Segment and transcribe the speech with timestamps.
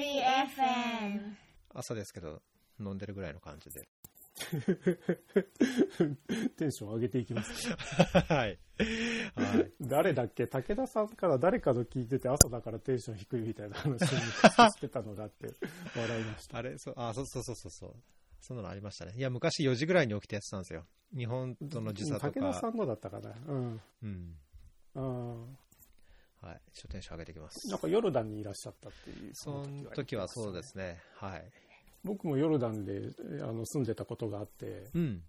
[0.00, 1.34] リ FM
[1.74, 2.42] 朝ですけど、
[2.80, 3.88] 飲んでるぐらいの感じで。
[6.56, 7.68] テンション上げていきます。
[8.32, 8.58] はい。
[9.34, 9.70] はい。
[9.80, 10.46] 誰だっけ？
[10.46, 15.48] 武田さんから誰かの聞いてて朝だからテンション低いみたいな話を昔してたのだって
[15.94, 16.56] 笑いました。
[16.58, 17.94] あれ、そう、あ、そうそうそうそうそう。
[18.40, 19.12] そんなのありましたね。
[19.16, 20.86] いや、昔4時ぐらいに起きてやってたんですよ。
[21.14, 22.70] 日本との時差と武田さか。
[22.70, 23.34] んのだったかな。
[23.48, 23.80] うん。
[24.02, 24.36] うん。
[24.94, 25.58] うん。
[26.42, 26.60] はい。
[26.72, 27.68] ちょっとテンション上げていきます。
[27.68, 29.30] なんかヨルダンにいらっしゃったっていう。
[29.34, 31.00] その時はそうですね。
[31.16, 31.44] はい。
[32.02, 33.10] 僕もヨルダンで
[33.42, 35.22] あの住んでたことがあって、うん。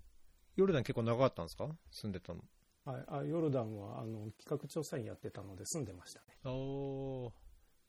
[0.55, 1.67] ヨルダン結構長かったんですか？
[1.91, 2.41] 住んでたの。
[2.83, 6.25] はい、あヨルダンはあの企画調査員やってたので住んでましたね。
[6.45, 7.31] おー。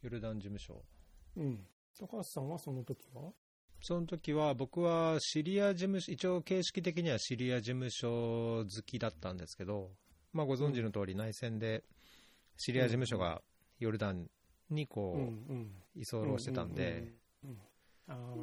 [0.02, 0.82] ヨルダン事務所。
[1.36, 1.66] うん。
[1.98, 3.30] 高橋さんはその時は？
[3.80, 9.90] その時は僕はシリア事務所、一応形式的にはシリア事務所好きだったんですけど、
[10.32, 11.82] まあご存知の通り内戦で
[12.64, 13.42] シリア事務所が
[13.80, 14.28] ヨルダン
[14.70, 16.00] にこう。
[16.00, 17.12] 居候してたんで、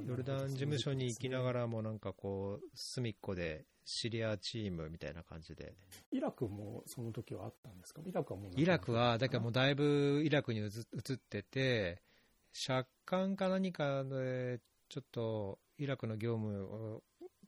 [0.05, 1.61] ヨルダン事務所に行きながら。
[1.61, 5.73] らもなんかこう隅っこでシリアチームみたいな感じで、
[6.11, 8.01] イラクもその時はあったんですか？
[8.05, 10.67] イラクはもうイラクはだからもうだいぶイラクに移移
[11.13, 12.01] ってて、
[12.67, 17.03] 借款か何かでちょっとイラクの業務を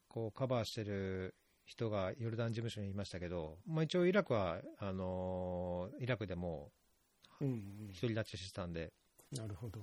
[0.07, 6.71] こうカバーしてる人がヨルダン事務所にいましたけど、まあ、一応イラクはあのイラクでも
[7.39, 8.91] うんうん独り立ちしてたんで、
[9.31, 9.79] なるほど。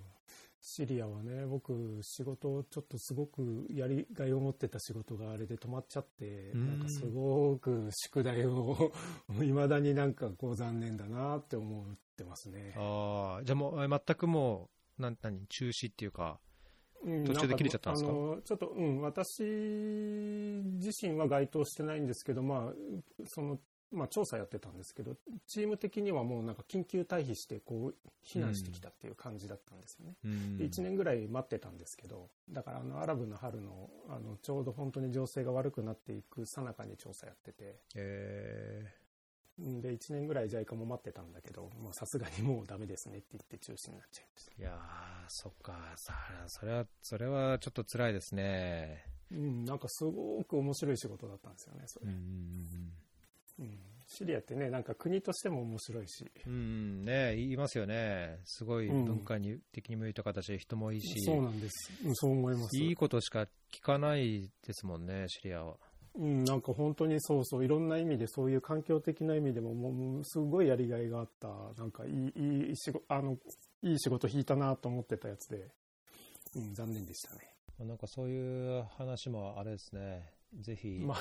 [0.60, 8.92] シリアはね、僕、仕事、ちょっとすごくやりがいを持ってた仕事があれで止まっちゃって、うんなんかすごく宿題を、
[9.42, 12.74] いまだになんかこう残念だなって思ってますね。
[12.76, 16.47] ああじゃあもうえ全くもうなん何中止っていうか、うん
[17.04, 18.10] 途中で切れちゃったんですか？
[18.10, 23.58] あのちょっと、うん、私自身は該当してないんですけど、まあ、その、
[23.92, 27.94] まあ、調査やってたんですけど、チーム的にはもうなんか緊急退避して、こう、
[28.26, 30.16] 避難してきたっていう感じだったんですよね。
[30.24, 30.58] うん。
[30.58, 39.07] で1年ぐらい待ってたんですけど、だからあのアラブの春のあのちょうど本当に情勢が悪くなっていく最中に調査やってて、えん
[39.58, 44.52] で1年ぐらい JICA も待ってたんだけど、もうさすがにもうダメですねって言って中止になっちゃいました。
[44.52, 46.14] ーいやーそっかさ
[46.46, 49.04] それはそれはちょっと辛いですね。
[49.30, 52.06] うん、なんかすごく面白い仕事だったんですよね、それ。
[52.06, 52.92] うん
[53.58, 57.04] うん、シリアってね、なんか国としても面白いし、うんうん。
[57.04, 58.38] ね言いますよね。
[58.44, 59.04] すごいうん。
[59.04, 61.92] 文化に的に向いた形で人もいいし、そうなんです。
[62.04, 62.78] うん、そう思います。
[62.78, 65.76] いいことしか聞かないですもんねシリアは
[66.18, 71.48] うん、なんか本当にそうそう、いろんな意味でそういう環境的な意味でも、もうすごいやりがいがあった、
[71.78, 73.38] なんかいい、いい仕事、あの、
[73.82, 75.68] いい仕事引いたなと思ってたやつで、
[76.56, 77.54] うん、残念でしたね。
[77.78, 81.18] なんかそういう話もあれですねぜひまあ、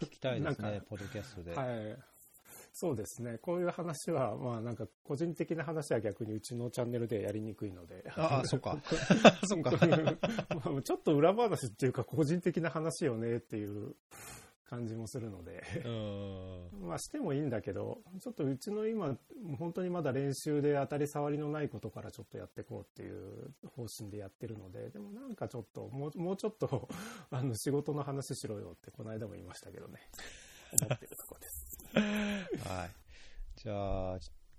[0.00, 2.11] 聞きたいですね、ポッドキャストで、はい。
[2.74, 3.38] そうですね。
[3.38, 8.10] こういう話は、まあなんか個人的な話は逆にうちのチャンネルでやりにくいので。
[8.16, 8.78] ああそっか
[9.44, 9.72] そっか
[10.64, 13.94] まあちょっと裏話っていうか個人的な話よねっていう
[14.64, 15.62] 感じもするので。
[15.84, 19.18] うんまあしてもいいんだけど、ちょっとうちの今、
[19.58, 26.88] 本当にまだ練習で当たり障りのないことからちょっとやっていこうっていう方針でやってるので、でもなんかちょっと、もうもうちょっと、
[27.30, 30.00] あの仕事の話しろよってこの間も言いましたけどね。
[30.80, 31.16] 思ってる。
[31.94, 32.90] はい。
[33.56, 34.18] じゃあ、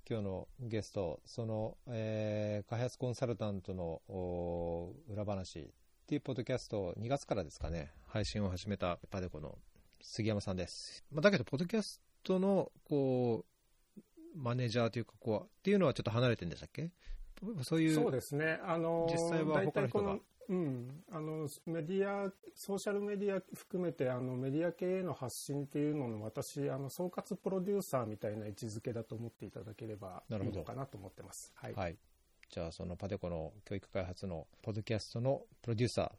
[0.09, 5.65] 今日のゲスト、その、えー開発コンサルタントのお裏話っ
[6.05, 9.57] ていうポッドキャストを2月からですかね、配信を始めたパデコの
[10.01, 11.03] 杉山さんです。
[11.11, 13.45] まあ、だけど、ポッドキャストの、こ
[13.95, 13.99] う、
[14.35, 16.91] マネージャーというか、こう、っていうのはちょっと離れてるんでしたっけ？
[17.63, 17.95] そういう。
[17.95, 18.59] そうですね。
[18.63, 20.17] あのー実際は他の人が
[20.49, 31.51] うん、あのメディアソーシャルメディア含めてあのメディア系への発信っていうのの私あの総括プロデューサーみたいな位置づけだと思っていただければいないるほどのかなと思ってます。
[31.55, 31.73] はい。
[31.73, 31.97] はい。
[32.53, 36.11] じゃあ、そのパデコの教育開発のポッドキャストのプロデューサー、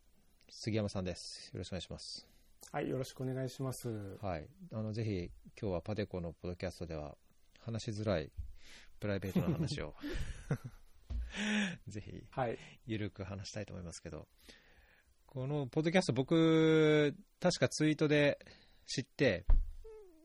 [0.49, 1.51] 杉山さんです。
[1.53, 2.27] よろしくお願いします。
[2.73, 4.19] はい、よろしくお願いします。
[4.21, 4.49] はい。
[4.73, 5.31] あの、ぜひ、
[5.61, 7.17] 今日はパデコのポッドキャストでは、
[7.61, 8.33] 話しづらい
[8.99, 9.95] プライベートな話を、
[11.89, 12.59] ぜひ、はい。
[12.87, 14.29] ゆるく話したいと思いますけど、
[15.27, 18.39] このポッドキャスト、僕、確かツイートで
[18.87, 19.45] 知って、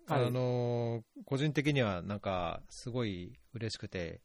[0.07, 0.25] はい。
[0.27, 4.21] あの、個人的にはなんか、すごい嬉しくて、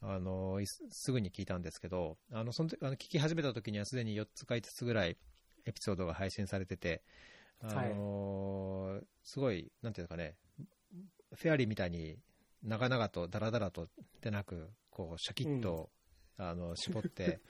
[0.00, 5.16] あの、いすすぐに聞いたんですけど、あの、その時あの聞き始めた時にはすでに4つか5つぐらい
[5.64, 7.02] エピソードが配信されてて、
[7.60, 10.36] あのすごい、なんていうかね、
[11.34, 12.18] フェアリーみたいに
[12.62, 13.88] 長々とダラダラと
[14.20, 15.90] でなく、こう、シャキッと
[16.38, 17.40] あの絞って、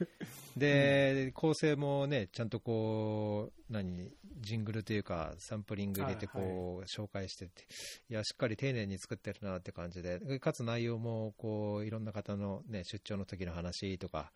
[0.57, 7.65] で、構成もね、ちゃんとこう、何、ジングルというか、サンプリング入れて、こう、紹介してって、
[8.09, 14.31] いや、しっかり丁寧に作ってるなって感じで、かつ内容も、こう、いろんな方のね、出張の時の話とか、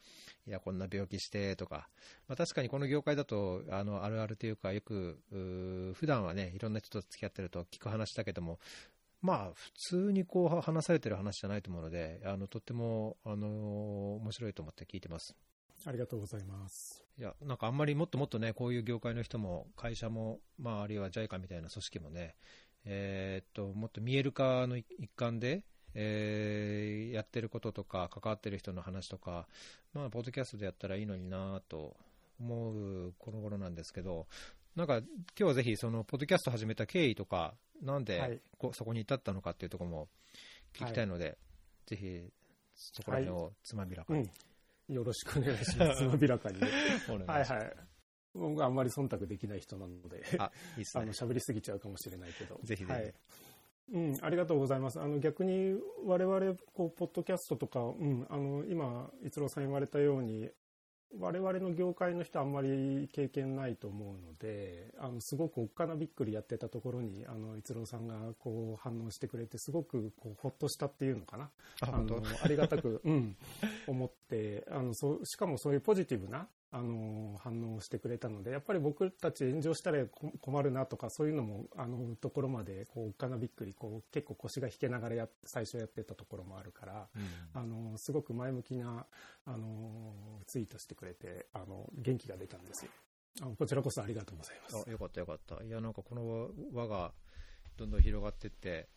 [0.47, 1.89] いや、こんな病気してとか、
[2.27, 8.59] まあ、確かにこの業界だと、あの、あるあるというか、よく、普段はね、いろんな人と付き合ってると聞く話だけども、
[9.23, 15.35] まあ、普通にこう話されてる話じゃないと思うので、あのとっても、あの面白いと思って聞いてます。
[15.87, 17.05] ありがとうございます。
[17.19, 22.35] いや、なんかあんまりもっともっとね、こういう業界の人も、会社も、まあ、あるいは JICA みたいな組織もね、
[22.85, 24.87] えーっと、もっと見える化の一
[25.17, 25.65] 環で、
[25.95, 29.47] えーやってることとか、関わってる人の話とか、
[29.93, 31.97] まあ、ポッドキャストでやったらいいのになと
[32.41, 32.73] 思
[33.07, 34.27] うこの頃なんですけど、
[34.77, 40.09] なんか、今日はぜひ、その、ポッドキャスト始めた経緯とか、なんで、はいこそこに至ったのかっていうところも
[40.75, 41.39] 聞きたいので、
[41.87, 42.21] ぜひ、
[42.75, 44.31] そこら辺をつまびらかうに、
[44.89, 44.95] ん。
[44.95, 45.99] よろしくお願いします。
[46.05, 46.61] つまびらかに。
[46.61, 47.77] はいはい。
[48.35, 51.13] 僕はあんまり忖度できない人なので、あ、いいっすねあの。
[51.13, 52.61] 喋りすぎちゃうかもしれないけど。
[52.63, 53.15] ぜひぜひはい。
[53.93, 55.01] うん、ありがとうございます。
[55.01, 55.75] あの逆に
[56.05, 60.49] 我々こうポッドキャストとか、うん、あの今逸郎さん言われたように
[61.19, 71.51] 我々の業界の人はあんまり経験ないと思うので、あのすごくおっかなびっくりやってたところにあの逸郎さんがこう反応してくれてすごくこうほっとしたっていうのかな。
[71.81, 73.37] あ、のありがたく、うん、
[73.89, 87.09] 思ってあのそうしかもそういうポジティブなあの反応をしてくれたのでやっぱり僕たち炎上したらこ困るなとかそういうのもあのところまでこうおっかなびっくりこう結構腰が引けながらやっ最初やってたところもあるから。
[87.55, 89.07] あのすごく前向きな
[89.45, 90.15] あの
[90.47, 92.91] ツイートしてくれてあの元気が出たんですよ
[93.43, 95.63] あのこちらこそありがとうございますあよかったよかった。
[95.63, 97.13] いや、なんかこの輪が
[97.77, 98.89] どんどん広がっていって、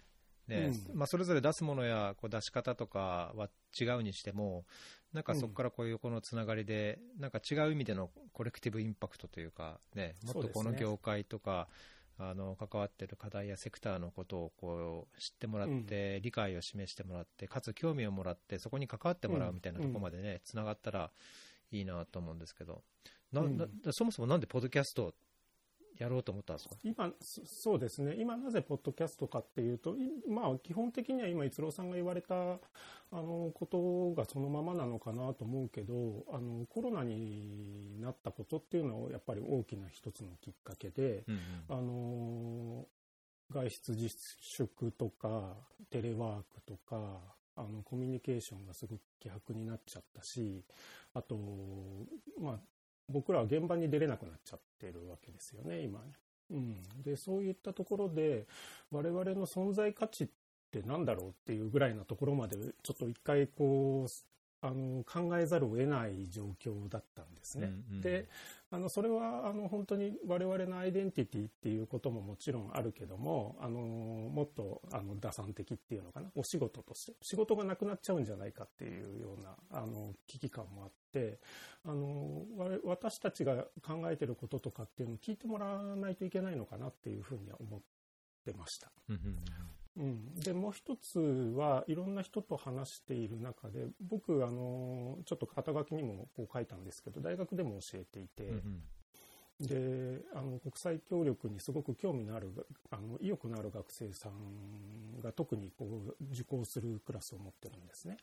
[0.48, 3.50] ねうんまあ、それぞれ出すものやこう出し方とかは
[3.80, 4.66] 違うにしても、
[5.14, 11.68] なんかそこからこういう横のつながりで、なんか違う意味でのコレクティブインパクトというか、ね、もっとこの業界とか、
[12.20, 21.12] あの関わっている課題やセクターのことをこう知ってもらって、理解を示してもらって、かつ興味をもらって、そこに関わってもらうみたいなところまでね、つながったら
[21.72, 22.84] いいなと思うんですけど、
[23.32, 23.58] なうん。
[23.58, 25.14] なそもそもなんでポッドキャスト
[25.98, 26.76] やろうと思ったんですか？
[26.84, 28.16] 今そそうですね。
[28.18, 32.58] 今なぜポッドキャストかっていうといまあ基本的には今逸郎さんが言われたあ
[33.12, 41.40] のことがそのままなのかなと思うけどあのコロナになったことっていうのはやっぱり大きな一つのきっかけで、うん。
[41.70, 42.86] あの
[43.52, 44.10] 外出自
[44.42, 45.54] 粛とか
[45.92, 47.20] テレワークとか
[47.56, 50.64] あのコミュニケーションがすごく希薄になっちゃったし
[51.14, 51.38] あと、
[52.40, 52.60] まあ、
[53.10, 56.06] 僕らは現場に出れなくなっちゃってるわけですよね今ね。
[56.52, 58.46] うん、でそういったところで
[58.92, 60.28] 我々の存在価値っ
[60.72, 64.10] て何だろうっていうぐらいなところまでちょっと一回こう
[64.64, 67.68] あの考えざるを得ない状況だったんですね。
[67.68, 68.28] うんうんで
[68.72, 81.38] あのそれはあの本当に我々のアイデンティティっていうことももちろんあるけどもあのもっとあの打算的っていうのかなお仕事として仕事がなくなっちゃうんじゃないかっていうようなあの危機感もあって
[81.86, 87.80] あの我私たちが考えてることとかっていうのを聞いてもらわないといけないのかなっていうふうには思っ
[88.44, 88.92] てました。
[89.08, 89.38] うんうん
[89.96, 98.82] うん、でもう一つはいろんな人と話している中で僕あのちょっと肩書きにもこう書いたんですけど大学でも教えていて、うんうん。
[99.62, 105.86] であの国際協力にすごく興味のあるあの意欲のある学生さんが特にこ
[106.20, 108.18] う受講するクラスを持ってるんですね。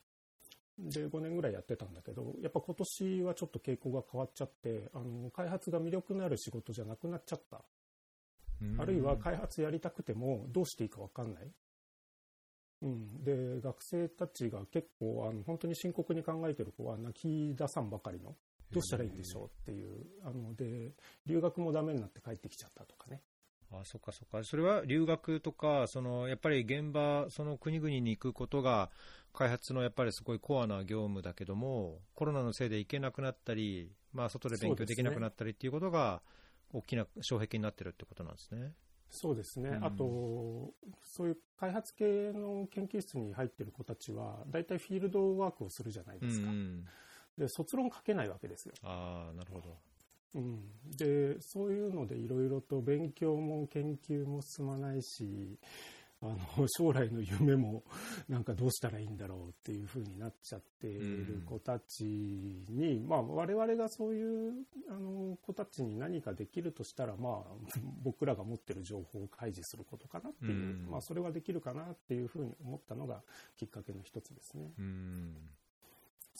[0.76, 7.58] で5年ぐらいやってたんだけどやっぱ今年はちょっと傾向が変わっちゃってあの開発が魅力のある仕事じゃなくなっちゃった。
[7.58, 7.62] うん
[8.78, 11.50] あるいは開発やりたくてもどうしていいか分かんない。
[12.82, 18.34] うん、で学生たちが結構あの本当に深刻に考えてる子は泣き出さんばかりの
[18.72, 20.92] どうしたらいいんでしょうっていうあので
[21.26, 23.20] 留学もダメになって帰ってきちゃったとかね。
[23.72, 28.90] あそっかそっか、それは留学とか、そのやっぱり現場、その国々に行くことが、
[29.32, 36.20] 開発のやっぱりすごいコアな業務だけども、コロナのせいで行けなくなったり、まあ、外で勉強できなくなったりっていうことが、
[36.72, 38.72] 大きな障壁になってるってことなんですね。
[39.10, 39.84] そうですね、うん。
[39.84, 40.72] あと
[41.02, 46.84] そういう開発系の研究室に入ってる子たちは大体フィールドワークをするじゃないですか、うんうん。
[47.36, 49.76] で卒論書けないわけですよ、ああ、なるほど。
[50.32, 50.60] うん、
[50.96, 55.58] でそういうのでいろいろと勉強も研究も進まないし
[56.22, 56.26] あ
[56.58, 57.82] の将来の夢も
[58.28, 64.52] なんかどうしたらいいんだろうっていう風になっちゃっている子たちに、まあ、我々がそういう
[64.90, 67.44] あの子たちに何かできるとしたら、まあ、
[68.04, 73.22] 僕らが持ってる情報を開示することかなっていう、うんまあ、それはできるかなっていう風に思ったのが
[73.56, 74.72] きっかけの一つですね。
[74.78, 75.36] うん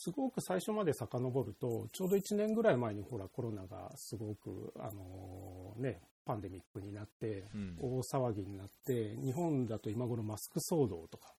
[0.03, 7.77] すごく最初まで遡ると、ちょうど1年ぐらい前にほらコロナがすごく、あのね、パンデミックになって、うん。
[7.79, 11.33] 大騒ぎになって、日本だと今頃マスク騒動とか、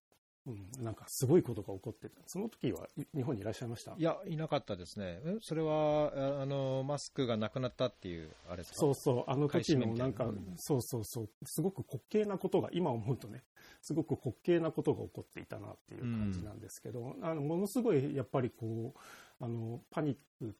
[0.45, 2.21] うん、なんかすごいことが起こってた。
[2.27, 3.95] その時はい日本にいらっしゃいました？
[3.97, 5.21] いや、いなかったですね。
[5.23, 8.77] えそれは、ああの、マスクがなくなったっていう、あれですか？
[8.79, 10.05] そうそう、あの時のな。
[10.05, 10.53] いんか、なうん。
[10.57, 13.43] そうそうそう、すごく滑稽なことが、今思うとね、
[13.81, 18.99] すごく滑稽なことが起こっていたなっていう感じなんですけど、あのものすごいやっぱりこう、
[19.39, 20.55] あのパニック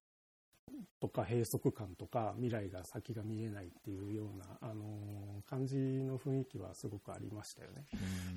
[1.00, 7.86] とか閉塞感とか、未来が先が見えないっていうような、あの感じの雰囲気はすごくありましたよね。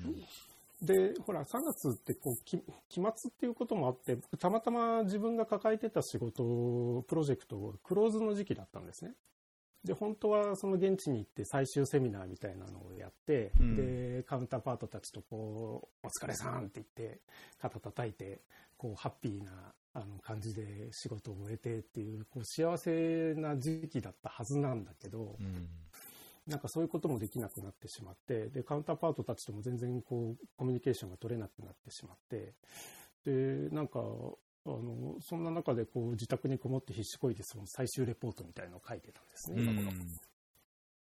[0.05, 0.23] うん
[0.81, 9.13] で、ほら、3月ってこう、き期末っていうこともあって、僕たまたま自分が抱えてた仕事、プロジェクト、クローズの時期だったんですね。
[9.83, 17.21] で、本当はその現地に行って最終セミナーみたいなのをやって、うんで、カウンターパートたちとこう、お疲れさんって言って、
[17.59, 18.41] 肩叩いて、
[18.77, 25.67] こう、ハッピーな、あの、感じで仕事を終えてっていう、こう、幸せな時期だったはずなんだけど、うん。
[26.45, 32.53] なんかそういうこともできなくなってしまって、で、カウンターパートたちとも全然こう、コミュニケーションが取れなくなってしまって、
[33.25, 39.91] で、なんか、あの、そんな中でこう、自宅にこもって必死こいで、その最終レポートみたいのを書いてたんですね、今頃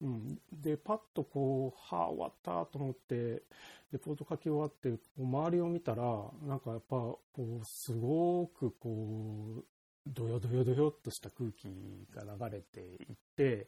[0.01, 0.41] うん。
[0.51, 3.43] で、パッとこう、はあ、終わったと思って、
[3.91, 6.03] レポート書き終わって、周りを見たら、
[6.43, 9.65] なんかやっぱ、こう、すごくこう、
[10.05, 13.67] どよどよどよっとした空気が流れていって、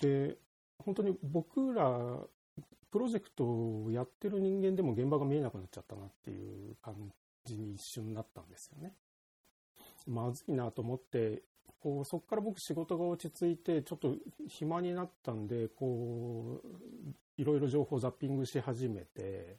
[0.00, 0.38] で、
[0.78, 2.26] 本当に僕ら、
[2.90, 7.12] プロジェクトをやってる人間でも現場が見えなくなっちゃったなっていう感
[7.44, 8.94] じに一瞬なったんですよね。
[10.06, 11.42] まずいなと思って、
[11.80, 14.16] こうそこから僕仕事が落ち着いて、ちょっと
[14.48, 19.58] 暇になったんで、こう、いろいろ情報ザッピングし始めて、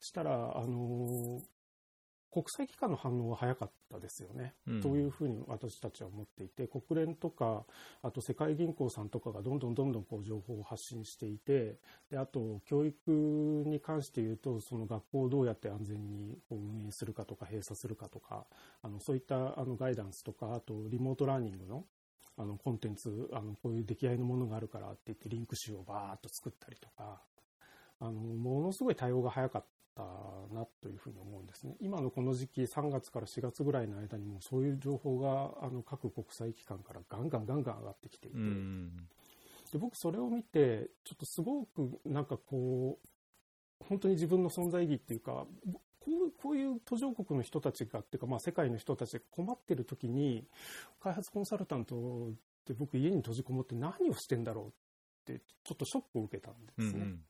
[0.00, 1.40] したら、あの、
[2.34, 4.54] 国際機関の反応が早かったですよね。
[4.66, 7.64] うんというふうに私たちは思っていて、国連とか、
[8.02, 11.76] あと世界銀行さんとかがどんどんどんどんこう情報を発信していて、
[12.10, 13.10] であと教育
[13.66, 18.46] に関して言うと、その学校をどうやって安全にこう運営するかとか閉鎖するかとか、
[18.82, 21.84] あのそういったあのガイダンスとか、あとリモートラーニングの
[22.36, 27.20] あのコンテンツ、あのこういう出来合いのものがあるからって言ってリンク集をバーッと作ったりとか、
[28.00, 29.64] あのものすごい対応が早かっ
[29.94, 30.02] た
[30.54, 31.76] なというふうに思うんですね。
[31.80, 39.08] 今のこの時期、3月から4月ぐらいの間にもそういう情報があの各国際機関からガンガンガンガン上がってきていて、うん
[39.72, 45.46] で僕それを見て、ちょっとすごくなんかこう、本当に自分の存在意義っていうか、
[45.98, 50.46] こうこういう途上国の人たちがっていうか、まあ、世界の人たちが困ってる時に、
[51.02, 52.30] 開発コンサルタントっ
[52.64, 54.72] て僕家に閉じこもって何をしてんだろ
[55.28, 57.00] うって、ちょっとショックを受けたんですね。
[57.00, 57.20] うん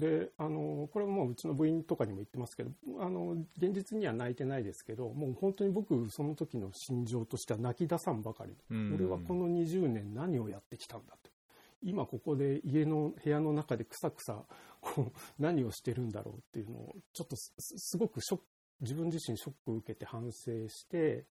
[0.00, 8.56] で、あの、これももううちの部員とかにも言ってますけど、あの、現実には泣いてないですけど、もう本当に僕、その時の心情としては泣き出さんばかり。
[8.70, 11.30] うん俺はこの20年何をやってきたんだと。
[11.82, 14.44] 今ここで家の部屋の中でくさくさ、
[14.80, 18.44] こう、何をしてるんだろうっていうのを、ちょっとすすごくショック、
[18.80, 21.24] 自分自身ショックを受けて反省して、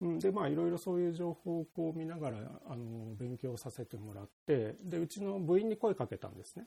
[0.00, 6.66] うん、で、まあ、いろいろそういう情報をこう見ながら、あの、勉強させてもらって、で、うちの部員に声かけたんですね。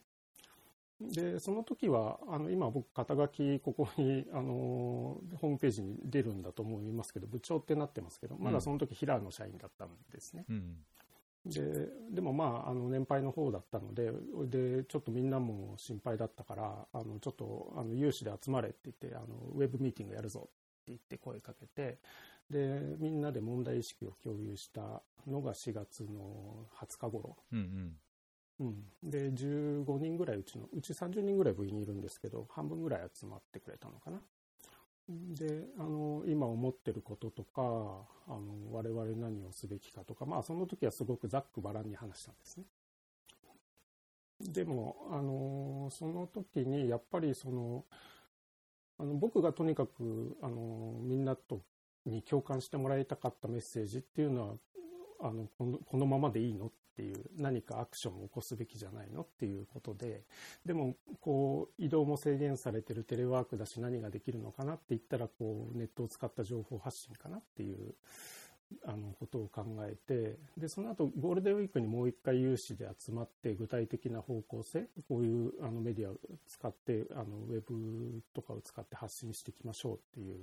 [1.10, 10.46] で、その時は、あの、今僕、肩書き、ここに、あの、ホームページに出るんだと思いますけど、部長ってなってますけど、まだその時、平野社員だったんですね。
[10.50, 10.78] うん
[11.46, 14.12] で、でもまあ、あの、年配の方だったので、
[14.46, 20.52] で、ちょっとみんなも心配だったから、あの、ちょっと、あの、有志で集まれって言って、あの、ウェブミーティングやるぞって
[20.88, 21.98] 言って声かけて、
[22.50, 27.38] で、みんなで問題意識を共有したのが4月の20日頃。
[27.52, 27.96] うんうん、
[28.62, 34.22] うんで15人ぐらいうちのうち30人ぐらい部員いるんですけど半分ぐらい集まってくれたのかな。
[35.10, 37.62] であの今思ってることとか
[38.28, 42.64] あの我々何をすべきかとか、まあ、その時はすごくざっくばらんに話したんですね。
[44.40, 47.84] でもあのその時にやっぱりその
[49.00, 51.62] あの僕がとにかくあのみんなと
[52.06, 54.56] に共感してもらいたかったメッセージっていうのは
[55.20, 60.24] あのこのこのままでいいのっていう何かアクションを起こすべきじゃないのっていうことで
[60.66, 67.94] でもこう移動も制限されてるテレワークだし何ができるのかなって言ったらこうネットを使った情報発信かなっていう
[68.86, 76.16] あのことを考えてでその後ゴールデンウィークにもう一回有志で集まって具体的な方向性こういうあのメディアを
[76.48, 80.38] 使ってあのウェブとかを使って発信していきましょうっていう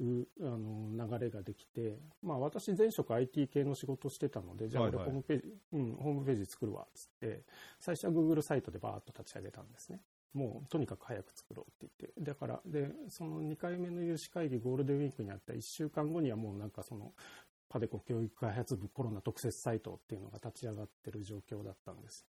[0.00, 7.42] うあの流れができて、まあ、私前職 IT 系の仕事をしてたのでじゃあ俺ホームページ、うん、ホームページ作るわっつって
[7.78, 10.00] 最初は Google サイトでバーッと立ち上げたんですね。
[10.32, 17.12] もうとにかく早く作ろうって言って、だから、で、その2回目の有志会議ゴールデンウィークにあった1週間後にはもうなんかその、
[17.68, 22.26] パデコ教育開発部コロナ特設サイトっていうのが立ち上がってる状況だったんです。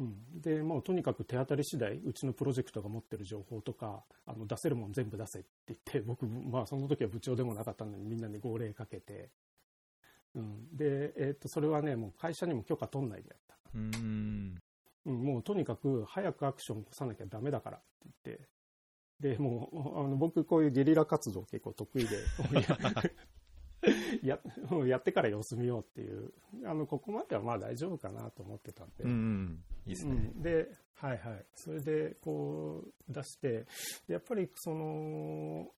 [0.00, 9.30] うん、で、もうとにかく手当たり次第、うちのプロジェクトが持ってる情報とか、あの出せるもん全部出せって言って、 僕、まあその時は部長でもなかったのにみんなに号令かけて、
[10.34, 13.58] うん、で、えっ、と、それはね、もう会社にも許可取んないでやった。
[13.74, 14.58] うん。
[15.04, 18.48] うん、もうとにかく早くアクション起こさなきゃダメだからって言って、
[19.36, 22.16] で、もう、あの僕こういうゲリラ活動結構得意で、
[24.22, 24.38] や
[24.70, 26.32] や やってから様子見ようっていう、
[26.64, 30.12] あの、ここまではまあ大丈夫かなと思ってたんで、うんですね。
[30.12, 31.46] うんで、はいはい。
[31.54, 33.66] それで、こう、出して、
[34.06, 35.72] でやっぱり、その、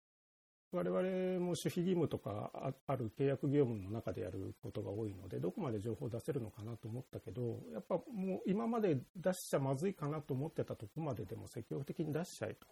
[0.73, 1.03] 我々
[1.41, 12.69] も守秘義務とかあある契約業務の中でやることが多いので、どこまで情報を出せるのかなと思ったけど、やっぱもう今まで出しちゃまずいかなと思ってたとこまででも積極的に出しちゃえと。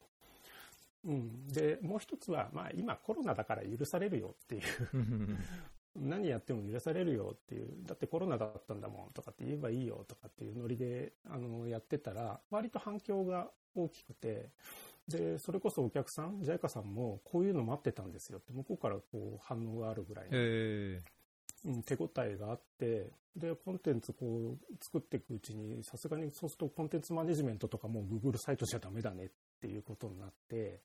[1.08, 4.62] うん、で、もう一つは、まあ今コロナだから許されるよっていう。
[5.96, 14.50] 何やっても許されるよっていう、だってコロナだったんだもんとかって言えばいいよとかっていうノリで、あの、やってたら、割と反響が大きくて、
[15.08, 21.02] で、それこそお客さん、ジャイカさんもこういうの待ってたんですよって、向こうからこう反応があるぐらいの、え
[21.64, 29.28] うん、手応えがあって、で、コンテンツこう作っていくうちに、さすがにそうするとコンテンツマネジメントとかも Google サイトじゃダメだねっ
[29.60, 30.80] ていうことになって、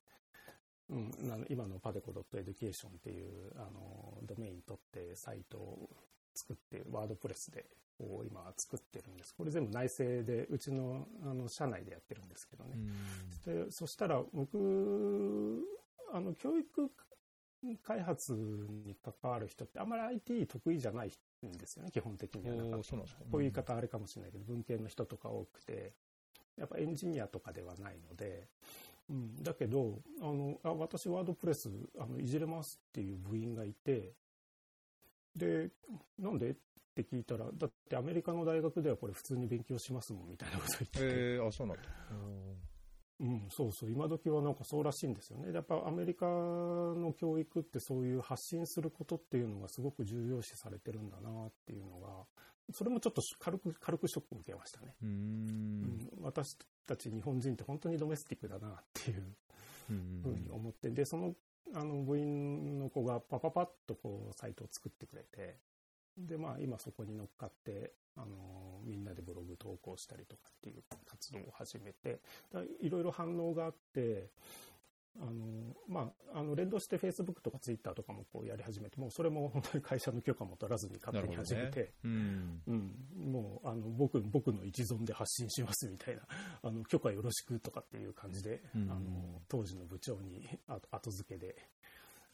[0.90, 1.10] うん、
[1.48, 5.90] 今のパデコ .education っていうあのドメイン取ってサイトを
[6.34, 7.66] 作って、ワードプレスで
[7.96, 9.34] こう今作ってるんです。
[9.34, 12.76] これ全部内製で、うちのあの社内でやってるんですけどね。
[13.46, 15.64] でそしたら僕
[16.12, 16.90] あの教育
[17.82, 21.12] 開発に関わる人ってあんまり IT 得意じゃない
[21.46, 25.94] んですよね基本的にはなんかおーそうなんですかこういう言い方あれかもしれないけど文系の人とか多くて
[26.58, 28.48] やっぱエンジニアとかではないので、
[29.10, 34.12] うん、だけどあのあ私ワードプレスあのいじれますっていう部員がいて
[35.36, 35.70] で
[36.18, 36.56] なんで？
[36.94, 41.82] って聞いたらだってアメリカの大学ではこれ普通に勉強しますもんみたいなこと言ってて、えー、あ、そうなんだ。
[43.18, 45.52] うん、そうそう、今時はなんかそうらしいんですよね。
[45.52, 52.26] やっぱアメリカの教育ってそういう発信することっていうのがすごく重要視されてるんだなっていうのが、
[52.72, 54.94] それもちょっと軽く、軽くショックを受けましたね。
[55.02, 55.73] うーん。
[56.24, 56.56] うん私
[56.86, 59.22] たち日本人って本当にドメスティックだなっていう
[59.90, 61.34] うんふうに思って、で、その、
[61.74, 65.56] あの、部員の子がパパパッとこう、サイトを作ってくれて、
[66.16, 72.20] で、まあ、今そこに乗っかって、あの、みんなでブログ投稿したりとかっていう活動を始めて、
[72.52, 74.30] だいろいろ反応があって、
[75.20, 75.32] あの、
[75.88, 82.62] まあ、あの、連動して Facebook とか Twitter とかもこうやり始めて、もうそれも本当に会社の許可も取らずに勝手に始めて、うん。
[82.66, 86.22] うん、もうあの僕僕の一存で発信しますみたいな
[86.62, 91.56] あの許可よろしくとかっていう感じで、うんあの当時の部長にあ後付けで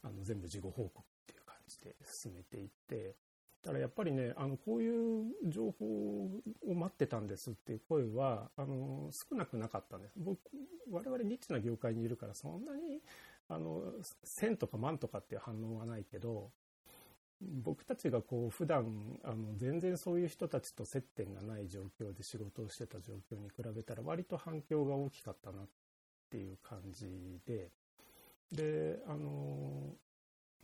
[0.01, 3.15] あの全部事後報告っていう感じで進めていって
[3.63, 10.15] だからやっぱりねあのこういう情報を待ってたんですっていう声はあの少なくなかったんです。
[10.17, 10.39] 僕
[10.89, 13.01] 我々ニッチな業界にいるからそんなに
[13.47, 13.83] あの
[14.25, 16.49] 1000とか万とかっていう反応はないけど
[17.39, 25.67] 僕たちがこう普段あの全然そういう人たちと接点がない状況で仕事をしてた状況に比べたら割と反響が大きかったなっ
[26.31, 27.69] ていう感じで。
[28.51, 29.95] であの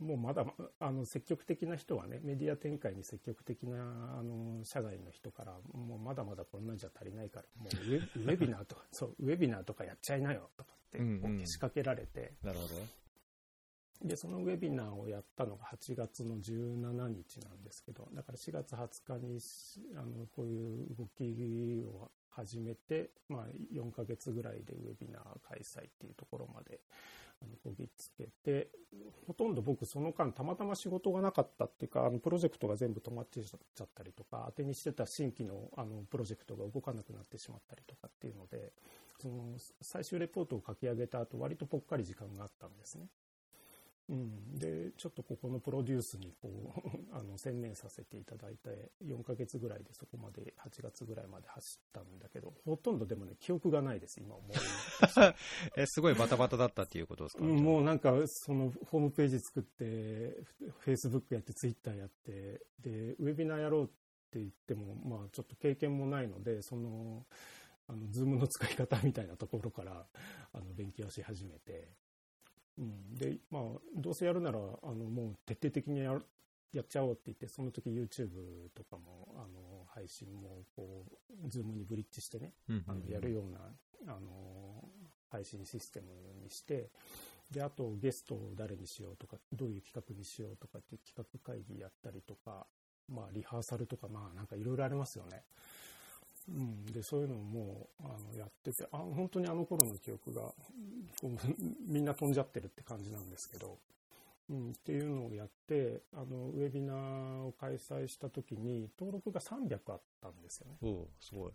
[0.00, 0.46] もうまだ
[0.80, 12.74] あの積極的な人はねメディア展開に積極的なあの社外の人からもうまだまだこんなんじゃ足りないからもうウェウェビナーとか そうウェビナーとかやっちゃいなよとかってこうんうんうけしかけられて、なるほど。
[14.02, 26.80] で、そのウェビナーをやったのが8月の17日なんですけど、だから4月20日にしあのこういう動きを始めて、まあ、4ヶ月ぐらいでウェビナー開催っていうところまで
[27.62, 28.68] こぎつけて、
[29.26, 38.72] ほとんど僕その間たまたま仕事がなかったっていうか、あのプロジェクトが全部止まっちゃったりとか、当てにしてた新規のあのプロジェクトが動かなくなってしまったりとかっていうので、
[39.20, 43.06] その最終レポートを書き上げた後、割とぽっかり時間があったんですね。
[44.08, 54.56] うん、でちょっとここのプロデュースにこう あの専念させていただいて4ヶ月ぐらいでそこまで8月ぐらいまで走ったんだけどほとんどでもね記憶がないです今思い
[55.76, 57.44] え、すごいバタバタだったっていうことですか？
[57.44, 59.84] うんもうなんかそのホームページ作って
[60.78, 63.86] フェイスブックやってツイッターやってでウェビナーやろうっ
[64.30, 67.26] て言ってもまあちょっと経験もないのでその
[67.88, 70.06] あの Zoom の使い方みたいなところから
[70.52, 71.88] あの勉強し始めて、
[72.78, 73.62] うん、でまあ
[73.96, 76.24] どうせやるならあのもう徹底的にやる
[76.72, 78.28] やっちゃおうって言ってその時 YouTube
[78.74, 81.04] とかもあの配信もこ
[81.44, 83.58] う Zoom にブリッジしてねうんあのやるような
[84.06, 84.84] あの
[85.30, 86.06] 配信システム
[86.42, 86.90] にして、
[87.50, 92.66] で、あとゲストを誰にしようとか、どういう企画にしようとかっていう企画会議やったりとか、
[93.08, 95.42] まあリハーサルとか、まあなんかいろいろありますよね。
[96.48, 100.54] うん、でそういうのもあのやっててあ本当にあの頃の記憶がこ
[101.24, 101.28] う
[101.86, 103.78] みんな飛んじゃってるって感じなんですけど、
[104.48, 111.06] うん、っていうのをやってあのウェビナーを開催した時に登録が300あったんですよね。
[111.20, 111.52] すごい。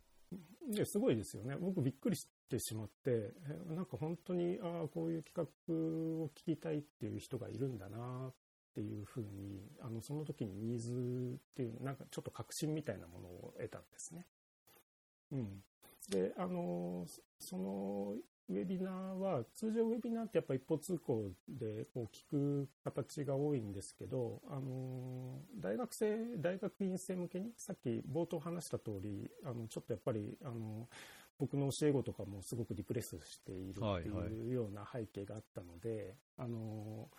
[0.70, 1.56] ですごいですよね。
[1.60, 3.32] 僕びっくりしてしまって、
[3.70, 5.74] えなんか本当に、ああ、こういう企画
[6.24, 8.34] を聞きたいっていう人がいるんだなっ
[8.74, 14.26] ていうふうに、あの、その時にニーズっていう、なんかちょっと確信みたいなものを得たんですね。
[15.34, 15.64] うん。
[16.10, 17.06] で、あの、
[17.40, 18.16] その
[18.50, 30.88] ウェビナーは、通常ウェビナーってやっぱ一方通行でこう聞く形が多いんですけど、あの、大学生、大学院生向けに、さっき冒頭話した通り、あの、ちょっとやっぱり、あの、
[31.40, 37.10] 僕の教え子とかもすごくリプレスしているってはいはいいうような背景があったので、あの、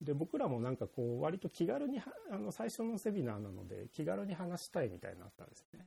[0.00, 5.86] で、僕らもなんかこう、割と気軽には、あの、最初のセミナーなので、気軽に話したいみたいになったんですね。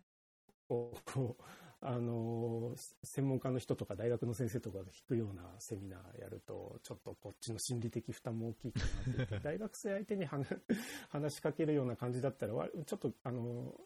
[0.68, 1.44] こう、
[1.80, 8.80] あの、専門家の人とか大学の先生とかが聞くようなセミナーやると、ちょっとこっちの心理的負担も大きいか
[9.18, 10.50] なって、大学生相手に話
[11.36, 13.80] しかけるような感じだったら、ちょっと、あの、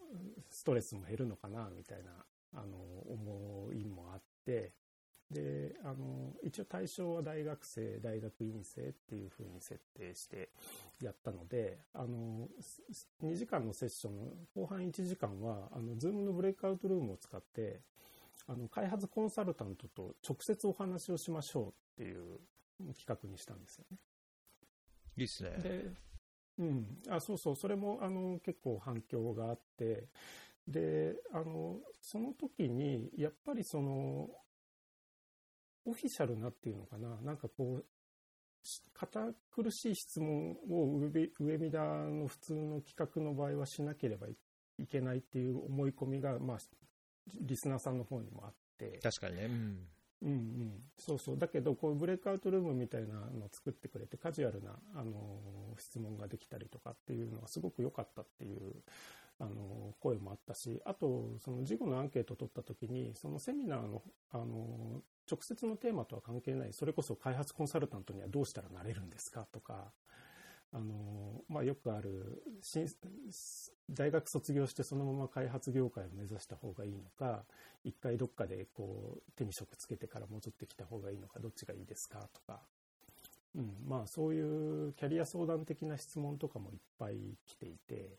[0.48, 4.72] ストレスも減るのかな、みたいな、あの、思いもあって、
[5.32, 10.50] で、あの、一応対象は大学生、大学院生っていう風に設定して
[11.00, 12.48] やったので、あの、
[13.22, 17.80] 2時間のセッションの後半1時間は、あの、ズームのブレイクアウトルームを使って、
[18.46, 22.40] あの、開発コンサルタントと直接お話をしましょうっていう
[22.94, 23.98] 企画にしたんですよね。
[25.16, 25.50] いいっすね。
[25.62, 25.92] で、
[26.58, 30.08] うん、あそうそう、それもあの結構反響があって、
[30.66, 34.28] で、あの、その時に、やっぱりその、
[35.84, 37.84] オフィシャルなっていうのかな、なんかこう、
[38.62, 44.36] し堅苦しい質問をウェビウェビナーの普通の企画の場合はしなければい
[44.78, 46.58] いけないっていう思い込みが、まあ、
[47.40, 49.44] リスナーさんの方にもあって、確かにね。
[49.46, 49.88] うん。
[50.22, 51.38] うんうん、そうそう。
[51.38, 58.82] だけど、こう、ブレイクアウトルームみたいなのを作ってくれて、カジュアルな、あのー質問ができたりとかっていうのはすごく良かったっていう、
[59.42, 69.90] あの声もあったし、あと、その事後のアンケートを取った時に、そのセミナーの、あの直接のテーマとは関係ない、それこそ開発コンサルタントにはどうしたらなれるんですかとか、
[70.72, 72.44] あのまあ、よくある、
[73.90, 77.44] 大学卒業してそのまま開発業界を目指した方がいいのか、
[77.82, 82.60] 一回どっかでこう手に職つけてから戻ってきた方がいいのか、どっちがいいですかとか、
[83.56, 88.16] うん、まあそういうキャリア相談的な質問とかもいっぱい来ていて、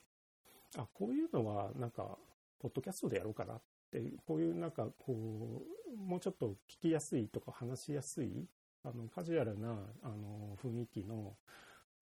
[0.78, 2.18] あ、こういうのはなんか、
[2.60, 8.48] ポッドキャストでやろうかなって、こういうなんかこう、もうちょっと聞きやすいとか話しやすい、
[8.84, 11.36] あの、カジュアルな、あの、雰囲気の、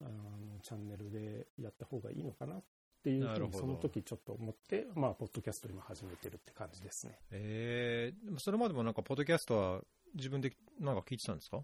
[0.01, 2.63] あの、チャンネルでやった方がいいのかなっ
[3.03, 7.17] ていうふうに、その時ちょっと思って、まあ、ポッドキャスト今始めてるって感じですね。
[7.31, 9.81] えー、それまでもなんか、ポッドキャストは
[10.15, 11.63] 自分でなんか聞いてたんですか？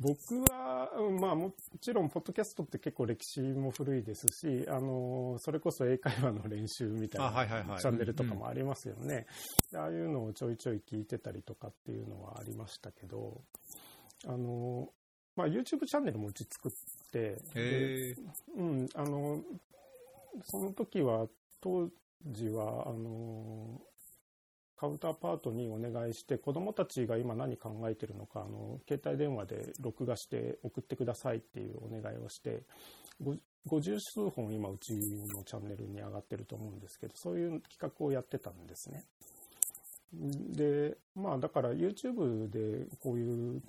[0.00, 9.26] 僕は、うんまあもちろん、ポッドキャストって結構歴史も古いですし、あの、それこそ英会話の練習みたいあはいはいチャンネルとかもありますよね。
[9.70, 13.42] でああいうのをちょいちょい聞いてたりとかっていうのはありましたけど、
[14.26, 14.88] あの、
[15.36, 16.72] まあ YouTube チャンネルもうち作っ
[17.12, 17.36] て、
[18.56, 19.42] うん、あの、
[20.44, 21.26] その時は、
[21.60, 21.90] 当
[22.26, 23.80] 時は、あの、
[24.80, 32.62] カウンターパートにお願いして、子供たちが今何考えてるのか、あの、携帯電話で録画して送ってくださいっていうお願いをして、
[33.22, 33.36] ご
[33.68, 39.04] 50数本今うちのチャンネルに上がってると思うんですけど、そういう企画をやってたんですね。
[40.14, 43.62] で、まあだから YouTube でこういう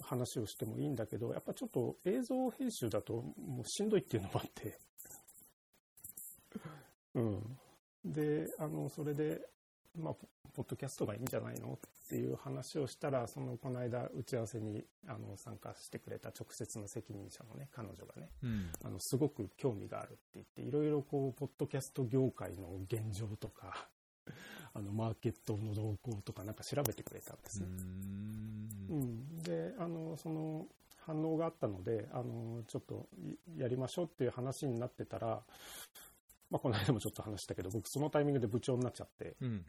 [0.00, 4.78] 話をしてもいいんだけど、やっぱちょっと映像編集だともうしんどいっていうのもあって。
[7.14, 7.58] うん。
[8.06, 9.42] で、あの、それで、
[9.96, 18.70] まあ、ポポッドキャストがいいんじゃないのっていう話をしたら、その、この間打ち合わせに、あの、参加してくれた直接の責任者のね、彼女がね、ーうん。
[18.82, 23.88] あの、すごく興味があるって言って、いろいろこう、ポッドキャスト業界の現状とか、
[24.72, 27.72] あの、マーケットの動向とかなんか調べてくれたんですうね。
[27.72, 30.66] んうん、であのその
[31.06, 33.08] 反応があったのであのちょっと
[33.56, 35.42] いやりましょうっていう話になってたら、
[36.50, 39.64] まあ、この間もちょっと話したけど僕そのタイミングで部長になっちゃってうん。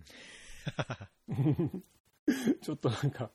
[2.61, 3.31] ちょっとなんか、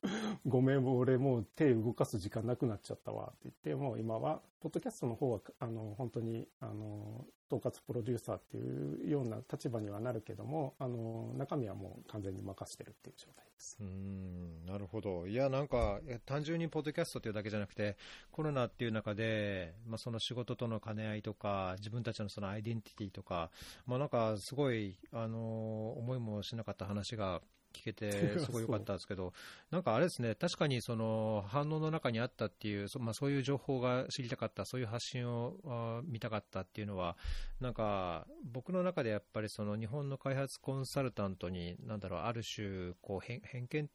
[0.47, 13.79] ごめん、俺もう手動かす時間なくなっちゃったわって言って、もう今は、ポッドキャストの方は、あの、本当に、あの、統括プロデューサーっていうような立場にはなるけども、あの、中身はもう完全に任してるっていう状態です。
[13.81, 15.27] うん、なるほど。
[15.27, 17.97] いや、なんか、単純にポッドキャストっていうだけじゃなくて、
[18.31, 23.51] コロナっていう中で、まあ、その仕事との兼ね合いとか、自分たちのそのアイデンティティとか、
[23.87, 27.41] まあ、なんか、すごい、あの、思いもしなかった話が、
[27.73, 29.33] 聞けて、 すごい良かったんですけど、
[29.71, 37.17] なんかあれですね、確かにその反応の中にあったっていう、そ,、まあ、そういう情報が知りたかった、そういう発信を見たかったっていうのは、
[37.61, 43.91] なんか僕の中でやっぱりその日本の開発コンサルタントに、なんだろう、ある種こう偏見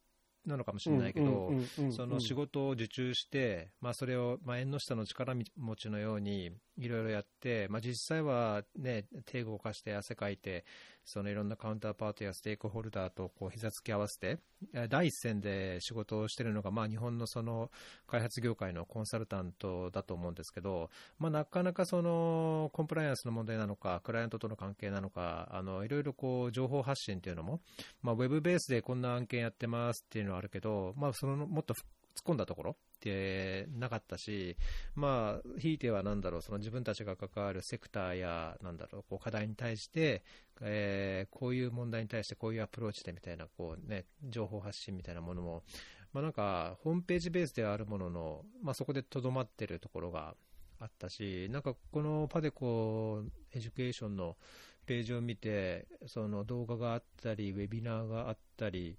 [0.48, 1.52] なのかもしれないけど、
[1.90, 10.64] その仕事を受注して、まあ、それを、まあ、縁の下の力持ちのようにいろいろやって、まあ、実際は、ね、手を動かして汗かいて、
[11.10, 14.38] そのいろんなカウンターパートやステークホルダーとこう膝つき合わせて、
[14.90, 17.70] 第一線で仕事をしているのが、まあ、日本のその
[18.06, 27.60] 開発業界のコンサルタントだと思うんですけど、まあ、なかなかそのコンプライアンスの問題なのか、クライアントとの関係なのか、あのいろいろこう情報発信っていうのも、
[28.02, 31.72] まあ、ウェブベースでこんな案件やってますっていうのはあるけど、まあ、そのもっと
[32.18, 34.56] 突っ込んだところってなかったし、
[34.96, 40.24] まあ、ひいてはなんだろう、その自分たちが関わるセクターや、なんだろう、こう課題に対して、
[40.60, 45.62] えー、こういう問題に対してこういうアプローチでみたいな、こうね、情報発信みたいなものも、
[46.12, 50.34] まあなんか、ホームページベースではあるものの、まあそこでとどまってるところが
[50.80, 54.36] あったし、なんかこのパデコエデュケーションの
[54.86, 58.98] ページを見て、その動画があったり、ウェビナーがあったり、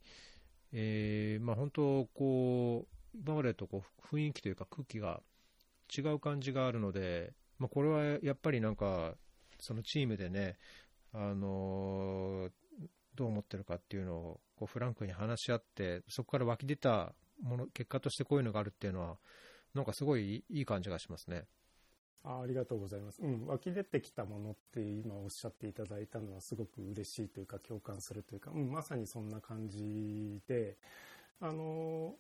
[0.71, 5.21] えー、まあ本当、こう、今までとこう雰囲気というか空気が
[5.95, 9.15] 違う感じがあるので、まあ、これはやっぱりなんか、
[9.59, 10.57] そのチームでね、
[11.13, 12.51] あのー、
[13.15, 19.17] どう思ってるかっていうのをこうフランクに話し合って、そこから湧き出たもの、結果としてこういうのがあるっていうのは、
[19.73, 21.45] なんかすごいいい感じがしますね。
[22.23, 23.21] あありがとうございます。
[23.21, 30.77] うん、湧き出てきたものって今おっしゃっていただいたのはすごく嬉しいというか共感するというか、うん、まさにそんな感じで、
[31.39, 32.15] あの、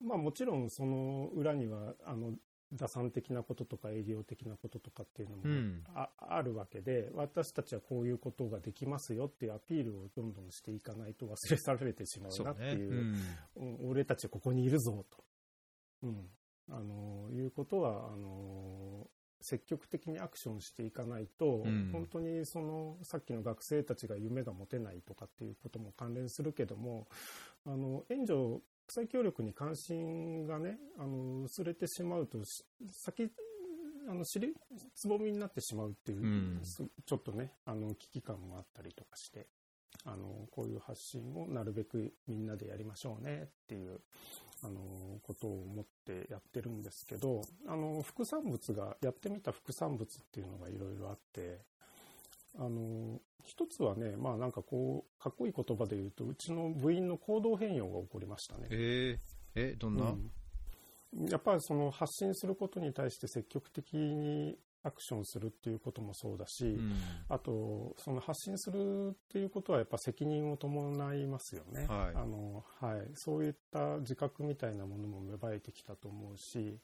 [0.00, 2.32] まあもちろんその裏には、あの、
[2.72, 5.42] 打算的なこととか営業的なこととかっていうのも
[5.94, 13.18] あうん、あるわけで、私たちはこういうことができますよっていうアピールをどんどんしていかないと忘れ去られてしまうなっていう、うね。
[13.56, 15.24] うん、俺たちはここにいるぞと、
[16.02, 16.28] うん、
[16.70, 19.06] あのいうことはあの
[19.40, 27.06] 積極的にアクションしていかないと、うん、本当にそのさっきの学生たちが夢が持てないとかっていうことも関連するけども
[27.64, 32.38] あの援助国際協力に関心がね、あの、薄れてしまうと、
[32.90, 33.30] 先、
[34.08, 34.54] あの、尻、
[34.94, 36.62] つぼみになってしまうっていう、うん、
[37.04, 39.46] ちょっとね、あの、危機感もあったりとかして、
[40.04, 44.00] あの、こういう発信をなるべくみんなでやりましょうねっていう、
[44.62, 44.80] あの、
[45.22, 51.60] ことを思ってやってるんですけど、あの、副産物が、やってみた副産物っていうのがいろいろあって、
[52.58, 58.66] あの、一つはね、まあなんかこう、かっこいい言葉で言うと、うちの部員の行動変容が起こりましたね。
[58.70, 59.18] えー、
[59.54, 60.14] え、どんな、
[61.14, 66.92] うん、やっぱりその発信することに対して積極的にアクションするっていうこともそうだし、うん、
[67.28, 71.86] あと、その発信するっていうことはやっぱ責任を伴いますよね。
[71.88, 72.14] はい。
[72.14, 73.10] あの、はい。
[73.14, 76.78] そういった自覚みたいなものも芽生えてきたと思うし、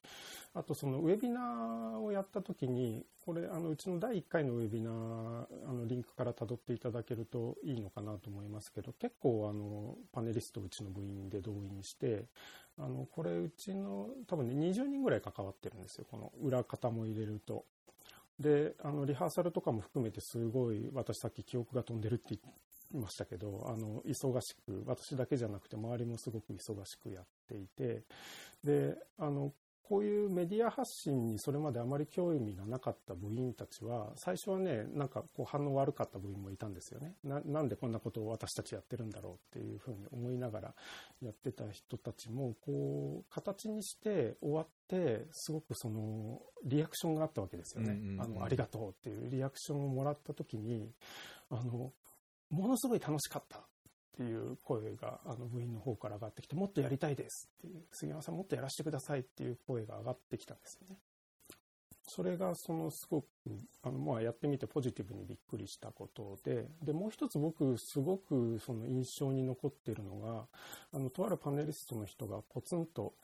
[0.54, 12.26] あとそのウェビナーをやった時に、これ、あの、うちの第1回のウェビナー、あの、リンクから辿っていただけるといいのかなと思いますけど、結構あの、パネリストうちの部員で動員して、
[12.78, 16.06] あの、これうちの多分ね、20人ぐらい関わってるんですよ。
[16.10, 17.64] この裏方も入れると。
[18.40, 22.36] で、あの、リハーサルとかも含めてすごい、私さっき記憶が飛んでるって
[22.92, 28.02] 言いましたけど、あの、忙しく、私だけじゃなくて周りもすごく忙しくやっていて、
[28.64, 29.52] で、あの、
[29.88, 37.14] こういうメディア発信にそれまであまり興味がなかった部員たちは、最初はね、なんかこう反応悪かった部員もいたんですよね。
[37.24, 40.74] な、なんでこんなことを私たちやってるんだろうっていうふうに思いながら
[41.20, 47.92] やってた人たちも、こう、形にして終わって、すごくその、リアクションがあったわけですよね。
[47.92, 50.90] うんうんうん、あの、ありがとうっていうリアクションをもらった時に、
[51.50, 51.92] あの、
[52.50, 53.60] ものすごい楽しかった
[54.12, 60.96] っていう声があの部員の方から上がってきて、もっとやりたいですっていう、杉山さんもっとやらせてくださいっていう声が上がってきたんですよね。
[62.06, 63.26] それがそのすごく、
[63.82, 70.46] あの、まあやってみてポジティブにびっくりしたことで、で、もう一つ僕すごくその印象に残っているのが、
[70.92, 73.14] あの、とあるパネリストの人がポツンと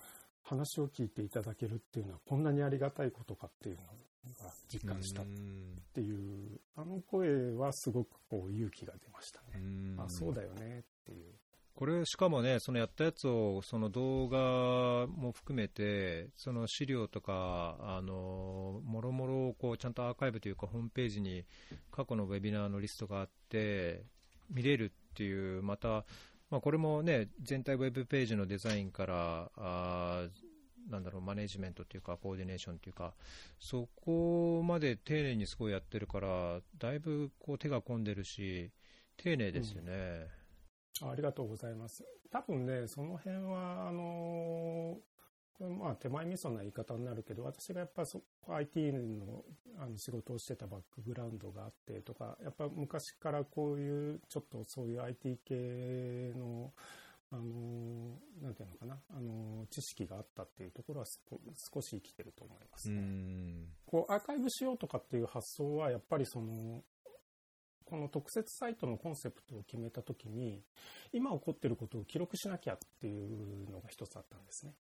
[0.42, 3.92] 話を聞いていただけるっていうのはこんなにありがたいことかっていうのが
[4.72, 5.24] 実感したっ
[5.94, 9.62] ていう、あの声はすごくこう勇気が出ましたね。
[9.98, 11.34] あ、そうだよねっていう。
[11.78, 21.44] これ、しかもね、そのやったやつを、その動画も含めて、その資料とか、あの、もろもろをこう、ちゃんとアーカイブというか、ホームページに
[21.92, 24.02] 過去のウェビナーのリストがあって、
[24.50, 26.04] 見れるっていう、また、
[26.50, 30.26] まあ、これもね、全体ウェブページのデザインから、あ
[30.88, 33.14] なんだろう、マネジメントっていうか、コーディネーションっていうか、
[33.58, 38.70] そこまで丁寧にすごいやってるから、だいぶこう手が込んでるし、
[39.16, 40.26] 丁寧ですよね。
[41.02, 42.04] うん、ありがとうございます。
[42.30, 44.98] 多分ね、その辺は、あの
[45.58, 49.44] これまあ手前味噌な言い方になるけど、私がやっぱそ IT の
[49.78, 56.72] あの仕事をしてたバックグラウンドがあってとか、やっぱ昔からこういうちょっとそういう IT 系の
[57.30, 61.06] あのなんていうのかな、あの知識があったっていうところは
[61.72, 63.66] 少し生きてると思いますね。
[63.86, 66.82] こうアーカイブしようとかっていう発想はやっぱりその
[67.84, 70.62] この特設サイトのコンセプトを決めた時に
[71.12, 74.74] 今起こってることを記録しなきゃっていうのが一つあったんですね。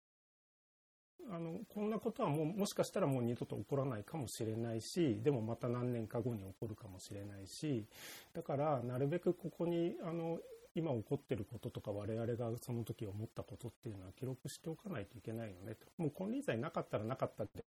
[1.29, 7.85] あのこんなことはもうもしかしたらもう二度と起こらないかもしれないしでもまた何年か後に起こるかもしれないし
[8.33, 10.39] だからなるべくここにあの
[10.77, 15.87] 今起こってることとか我々がその時思ったことっていうのは記録しておかないといけないよねと。
[15.97, 17.65] もう金輪際なかったらなかったって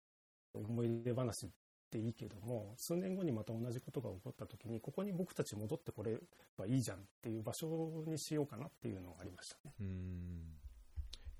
[0.55, 1.49] 思い出話っ
[1.90, 6.19] ていいけども、数年後にまた同じことが起こった時に、ここに僕たち戻ってこれ
[6.57, 9.75] ばいいじゃんっていう場所にしようかなっていうのがありましたね。
[9.81, 10.64] うん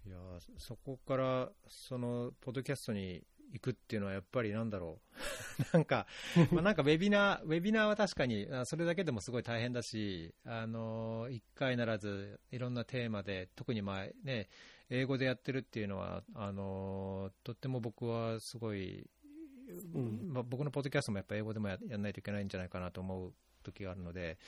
[0.07, 0.16] いや
[0.59, 3.24] そこからそのポッドキャストに
[3.55, 5.62] 行くっていうのはやっぱりなんだろう。
[5.73, 6.09] なんか、
[6.51, 14.49] まあ、なんかウェビナー、ウェビナーは確かに、それだけでもすごい大変だし、あの、一回ならずいろんなテーマで、特にまあね、
[14.90, 19.09] 英語でやってるっていうのは、あの、とっても僕はすごい、
[19.95, 24.38] うん、まあ、僕のポッドキャストもやっぱ英語でもやらないといけないんじゃないかなと思う時があるので、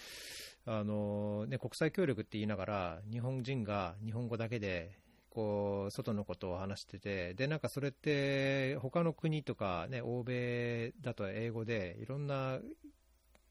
[0.66, 4.98] あのね、国際協力って言いながら、日本人が日本語だけで
[5.36, 12.58] こう外のことを話してて、でなんかそれって、他の国とか、ね、欧米だと英語で、いろんな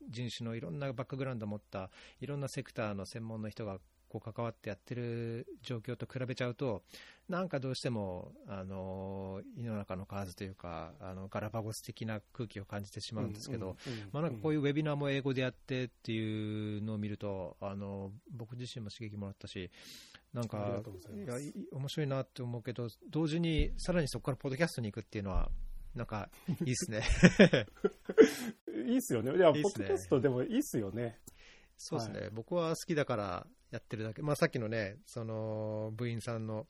[0.10, 3.78] 人種のいろんなバックグラウンドを持った、いろんなセクターの専門の人が
[4.10, 6.82] こう関わってやってる状況と比べちゃうと、
[7.30, 13.78] なんかどうしても、あの世の中の数というか、あのガラパゴス的な空気を感じてしまうんですけど、
[14.12, 19.70] まなんかこういうウェビナーも英語でやってっていうのを見ると、あの僕自身も刺激もらったし、
[20.36, 20.84] なんか、
[21.16, 21.36] いや
[21.72, 25.50] 面白いなって思うけど、同時にさらにそこからポッドキャストに行くっていうのは、
[25.96, 26.30] なんか
[26.66, 27.04] いいっすね。
[28.86, 29.34] いいっすよね。
[29.34, 31.22] いや、いいねポッドキャストでもいいっすよね。
[31.78, 36.68] そうですね、はい、僕は好きだからやってるだけ、まあ、さっきのね、その部員さんの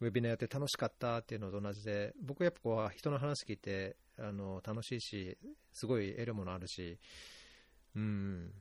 [0.00, 5.38] ウェビナーやって楽しかったっていうのと同じで、僕やっぱこう人の話聞いてあの楽しいし、
[5.72, 6.98] すごい得るものあるし、
[7.94, 8.52] うん、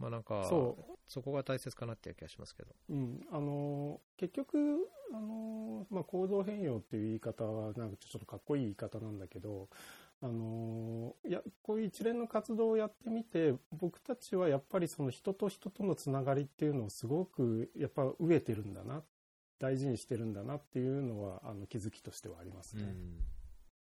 [0.00, 2.74] まあなんか、そこが大切かなっていう気がしますけど。
[2.88, 9.68] うん、あの結局、あのまあ、構造変容っていう言い方は、なんかちょっとかっこいい言い方なんだけど、
[10.22, 19.02] あのいやこういう一連の活動をやってみて僕たちはやっぱりその人と人とのつながりっていうのをすごくやっぱ飢えてるんだな
[19.58, 22.82] 大事にしてるんだなっていうのはあの気づきとしてはありますね。
[22.82, 23.39] うん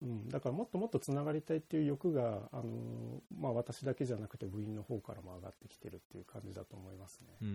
[0.00, 7.26] うん、だからもっともっとつながりたいっていう欲が、あのまあ、私だけじゃなくて部員の方からも上がってきてるっていう感じだと思いますね。
[7.42, 7.54] うんうん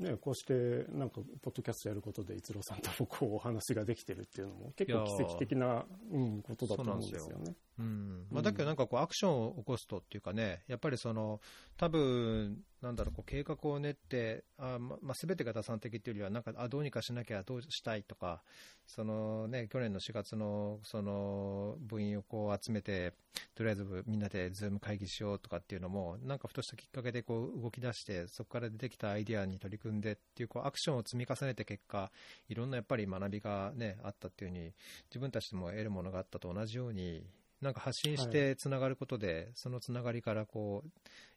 [0.00, 7.54] うんねこうしてなんかポッドキャストやることで逸郎さんとこうお話ができてるっていうのも結構奇跡的な、うん、ことだと思うんですよね。
[7.78, 8.26] うん。
[8.30, 11.40] まあ、だけどなんかこうアクションを起こすとっていうかねやっぱりその
[11.76, 18.42] 多分なんだろう、こう計画を練って、あままあ、全てが打算的というよりは、なんかあどうにかしなきゃどうしたいとか、
[18.86, 23.14] そのね、去年の4月のその部員をこう集めて、
[23.54, 32.10] とりあえずみんなでズーム会議しようとかっていうのも、なんかふとしたきっかけでこう動き出して、そこから出てきたアイディアに取り組んでっていうこうアクションを積み重ねて結果、
[32.48, 34.72] いろんなやっぱり学びが、ね、あったっていうふうに、
[35.10, 37.24] 自分たちでも得るものがあったと同じように、
[37.60, 40.90] なんか発信してつながることで、はい、そのつながりからこう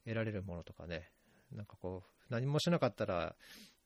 [0.03, 1.09] 得られるものとかね、
[1.51, 3.35] なんかこう、何もしなかったら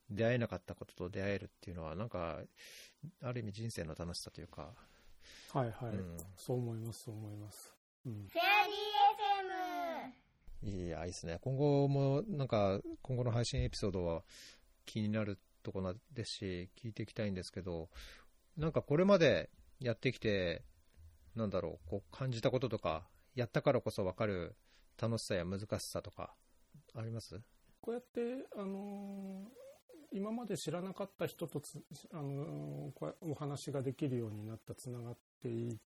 [0.10, 2.41] 出会えなかったことと出会えるっていうのは、なんか、
[3.21, 4.73] ある意味人生の楽しさというか。
[5.54, 5.95] はいはい。
[5.95, 7.73] うん、そう思います、そう思います。
[8.06, 8.76] うん、フェアリー
[10.65, 10.86] FM!
[10.86, 11.39] いや、いいですね。
[11.41, 14.23] 今後も、なんか、今後の配信エピソードは
[14.86, 17.89] 気になるところですし、聞いていきたいんですけど、
[18.58, 19.49] なんかこれまで
[19.80, 20.63] やってきて、
[21.36, 24.56] なんだろう、こう感じたこととか、やったからこそ分かる
[25.02, 26.36] 楽しさや難しさとか、
[26.93, 27.41] あります？
[27.83, 35.77] こうやって、あのー、今まで知らなかった人とつ、あのー、お話ができるようになった、つながってい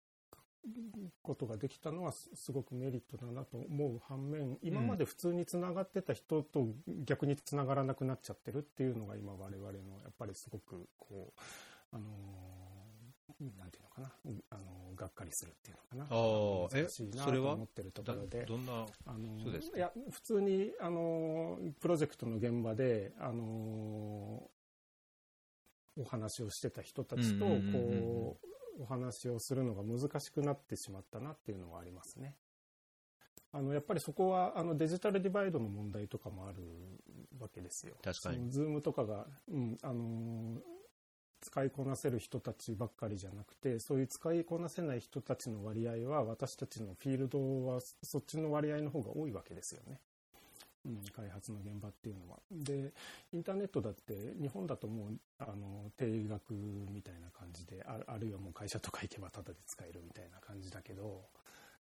[1.22, 6.66] ことができたのはすすごくメリットだなと思う反面今まで普通につながってた人と
[7.04, 9.72] 逆につながらなくなっちゃってるっていうのが今我々の
[10.02, 11.40] やっぱりすごくこう
[11.96, 12.04] あの
[13.40, 14.12] なんていうのかな？
[14.50, 16.16] あのがっかりするっていうのかな？
[16.16, 17.50] あーえ難しいなそれは？
[17.50, 18.44] と思ってるところで。
[18.46, 18.72] どんな
[19.06, 19.76] あのそうですか？
[19.76, 23.42] いや普通にあのプロジェクトの現場であの
[25.98, 28.38] お話をしてた人たちとこ
[28.78, 32.36] うお話をするのが難しくなってしまったなっていうのはありますね。
[33.52, 36.58] あのやっぱりそこはあのデジタルディバイドの問題とかもある
[37.40, 37.94] わけですよ。
[38.02, 40.58] 確かにズームとかが、うんあの
[41.40, 50.00] 使いこなせる人たちばっかりじゃなくてそういう使いこなせない人たちの割合は私たちのフィールドはそっちの割合の方が多いわけですよね。
[50.86, 52.38] うん、開発の現場っていうのは。
[52.52, 52.92] で、
[53.32, 61.24] インターネットだって、日本だともう、あの、定額みたいな感じで、ああるいはもう会社とか行けばタダで使えるみたいな感じだけど、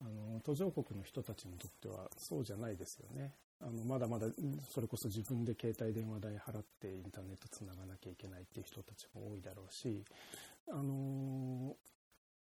[0.01, 3.33] あの、途上国の人たちにとってはそうじゃないですよね。
[3.61, 4.27] あの、まだまだ、
[4.69, 10.05] それこそ自分で携帯電話代払ってインターネットつながなきゃいけないっていう人たちも多いだろうし、
[10.69, 11.77] あの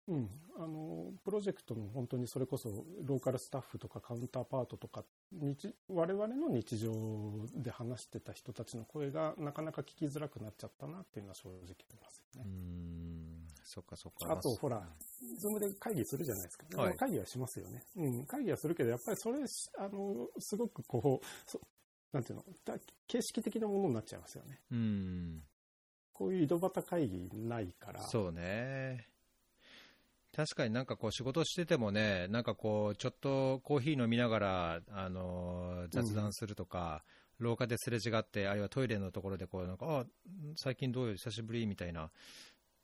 [0.09, 6.91] うん、あのプロジェクトの本当にそれこそローカルスタッフとかカウンターパートとか日我々の日常
[7.55, 13.28] で話してた人たちの声がなかなか聞きづらくなっちゃったなっていうのは正直ありますようーね。
[13.69, 14.81] んそっかそっかあと、ほら、
[15.37, 16.81] ズームで会議するじゃないですか。
[16.81, 17.83] はい会議はしますよね。
[17.95, 19.39] うん、会議はするけど、やっぱりそれ、
[19.77, 21.59] あの、すごくこう、そ
[22.11, 22.75] なんていうの、だ
[23.07, 24.59] 形式的なものになっちゃいますよね。
[24.71, 25.43] うん
[26.13, 28.01] こういう井戸端会議ないから。
[28.01, 29.07] そうね
[30.35, 37.03] 確かになんかこう仕事しててもね、なんかこう、ちょっとコーヒー飲みながら、あのー雑談するとか、
[37.39, 40.05] 廊下ですれ違って、あるいはトイレのところでこう、なんか、あ、
[40.55, 42.11] 最近どうよ、久しぶりみたいな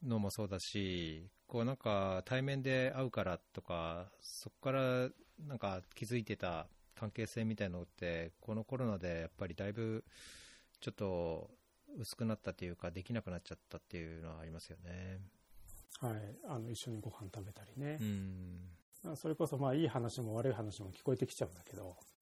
[0.04, 10.04] のもそうだし、こうなんか対面で会うからとか、そこからなんか気づいてた関係性みたいなのって、このコロナでやっぱりだいぶ
[10.80, 11.50] ちょっと
[11.98, 15.20] 薄くなったっていうか、できなくなっちゃったっていうのはありますよね。
[16.00, 16.14] はい。
[16.48, 17.98] あの、一緒にご飯食べたりね。
[18.00, 18.60] うん
[19.04, 22.15] まあそれこそまあいい話も悪い話も聞こえてきちゃうんだけど、うん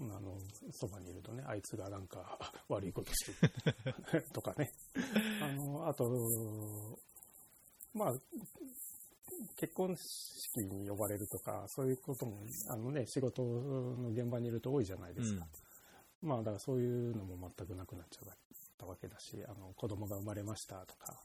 [0.00, 0.38] あの、
[0.72, 2.38] そばにいるとね、あいつがなんか
[2.68, 3.46] 悪いことして
[4.12, 4.70] る とかね。
[5.42, 6.08] あの、あと、
[7.92, 8.14] まあ、
[9.56, 15.46] 結婚式に呼ばれるとか、そういうことも、あのね、仕事の現場にいると多いじゃないですか。
[16.20, 18.36] まあ、だからそういうのも全くなくなっちゃっ
[18.76, 21.20] たわけだし、あの、子供が生まれましたとか、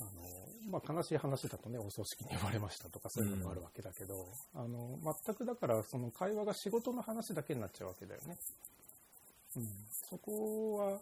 [0.00, 0.10] あの、
[0.70, 8.36] まあ、悲しい話だとね、お葬式に呼ばれましたとか、そういうのもあるわけだけど、あの、全くだから、その会話が仕事の話だけになっちゃうわけだよね。
[9.56, 9.68] うん。
[10.10, 11.00] そこは、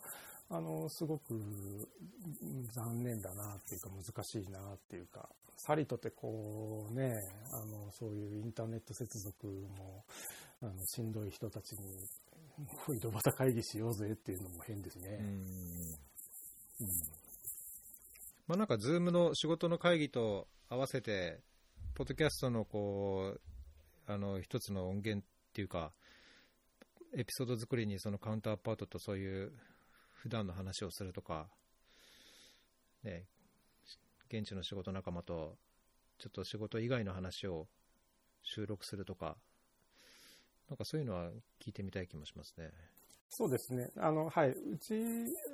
[0.51, 7.15] あの、すごくうん残念だなっていうか難しいなっていうか、さりとてこうね、
[7.53, 10.05] あの、そういうインターネット接続も、
[10.63, 12.07] あの、しんどい人たちに、
[12.97, 15.19] 井戸端会議しようぜっていうのも変ですね。
[15.21, 15.27] うん
[16.81, 17.24] うん
[18.47, 21.41] まあ、なんか、ズームの仕事の会議と合わせて、
[21.95, 23.41] ポッドキャストのこう
[24.13, 25.93] あの一つの音源っていうか、
[27.17, 29.53] エピソード作りにそのカウンターパートとそういう
[30.15, 31.47] 普段の話をするとか、
[33.05, 33.27] ね、
[34.29, 35.57] 現地の仕事仲間と
[36.19, 37.69] ちょっと仕事以外の話を
[38.43, 39.37] 収録するとか、
[40.69, 41.31] なんかそういうのは
[41.65, 42.73] 聞いてみたい気もしますね。
[43.37, 43.91] そうですね。
[43.97, 44.51] あの、はい。
[44.51, 44.95] うち、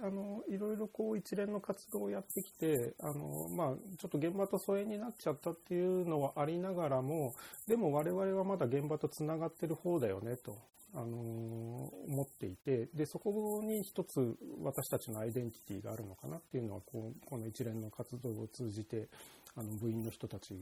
[0.02, 7.34] あの、いろいろこう一連の活動をやってきて、あの、まあ、ちょっと現場と疎遠になっちゃったっていうのはありながらも、
[7.66, 10.58] でも我々はまだ現場とつながってる方だよね、と、
[10.92, 19.08] あの、思っていて、で、そこに一つ私たちのアイデンティティがあるのかなっていうのは、こう、この一連の活動を通じて、
[19.56, 20.54] あの、部員の人たち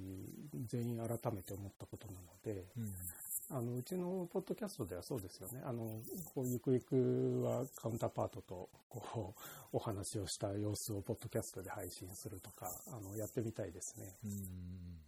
[0.66, 2.64] 全員改めて思ったことなので、
[3.50, 5.62] あのうちのポッドキャストではそうですよね。
[5.64, 6.02] あの、
[6.34, 9.34] こう、ゆくゆくはカウンターパートと、こ
[9.72, 14.16] う、お話をした様子をポッドキャストで配信するとか、あの、やってみたいですね。
[14.24, 14.98] うん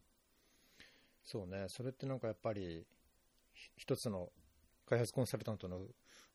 [1.22, 2.84] そうね、それってなんかやっぱり、
[3.76, 4.32] 一つの
[4.88, 5.82] 開発コンサルタントの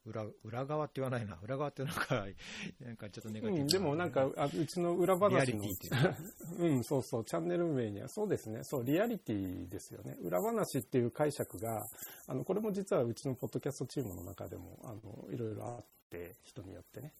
[0.06, 2.26] 裏裏側って言わないな、裏側ってなんか、
[2.80, 10.18] なんかちょっとネガティブうん、でもなんか、あうちの裏話の、リアリティっていううん、そうそう、チャンネル名には、そうですね、そう、リアリティですよね。
[10.22, 11.88] 裏話っていう解釈が、
[12.28, 17.14] あの、これも実はうちのポッドキャストチームの中でも、あの、いろいろあって、人によってね。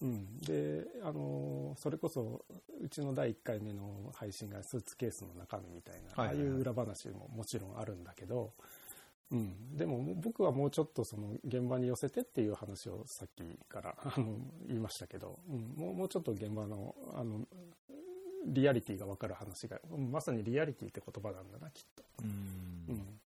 [0.00, 0.38] うん。
[0.38, 2.44] で、あの、それこそ、
[2.80, 6.46] うちの第1回目の配信がスーツケースの中身みたいな、はいはいはい。
[6.46, 8.52] ああいう裏話ももちろんあるんだけど、
[9.30, 17.46] うん、でも僕はもうちょっとその現場に寄せてっていう話をさっきから あの言いましたけど、うん、もうもうちょっと現場のあの
[18.46, 19.78] リアリティが分かる話が、
[20.10, 22.04] まさにリアリティって言葉なんだな、きっと。
[22.22, 22.28] うん
[22.88, 23.20] うん。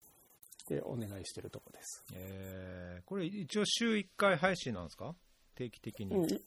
[0.69, 2.05] で、お願いしてるとこです。
[2.15, 5.15] えーこれ一応週1回配信なんですか？
[5.57, 6.17] 定期的に。
[6.17, 6.41] うん、い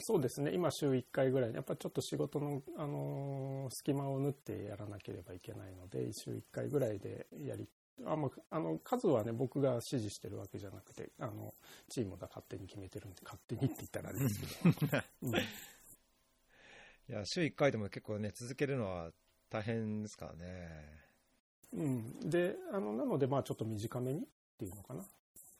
[0.00, 7.66] そうですね、今週1回ぐらい、やっぱちょっと仕事の、あのー隙間を縫ってやらなければいけないので、週1回ぐらいでやり、
[8.04, 11.54] あまあ、あの数はね、僕が指示してるわけじゃなくて、あの
[11.88, 15.34] チームが勝手に決めてるんで、勝手にって言ったらあれですけど、 うん
[17.08, 19.10] いや、週1回でも結構ね、続けるのは
[19.50, 21.02] 大変ですからね。
[21.74, 24.22] うん、であのなので、まあ、ちょっと短めにっ
[24.58, 25.02] ていうのかな。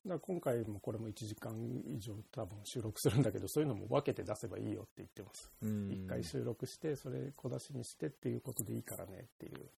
[0.04, 1.54] だ今回もこれも1時間
[1.86, 5.50] 以上多分収録するんだけど、そういうのも分けて出せばいいよって言ってます。
[5.62, 9.70] うん一回収録して、それ小出しにしてっていうことでいいからねっていう。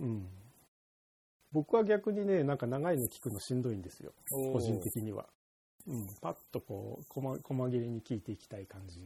[0.00, 0.28] うん。
[1.52, 4.12] 僕は逆にね、なんか長いの聞くのしんどいんですよ。
[4.30, 5.26] 個人的には。
[5.86, 6.06] うん。
[6.20, 9.00] パッとこう、細細切れに聞いていきたい感じ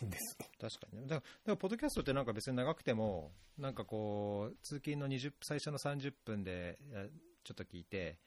[0.00, 0.36] です。
[0.60, 1.06] 確かにね。
[1.06, 7.06] だから、だからポッドキャストってなんか別に長くても、なんかこう、通勤の20最初の30分でや
[7.44, 8.18] ちょっと聞いて、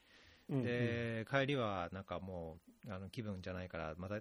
[0.48, 4.20] うんうんで、帰りはなんかもう、あの気分じゃないから、また違